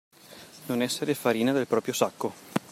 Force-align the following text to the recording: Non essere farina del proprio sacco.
Non 0.65 0.81
essere 0.81 1.13
farina 1.13 1.51
del 1.51 1.67
proprio 1.67 1.93
sacco. 1.93 2.33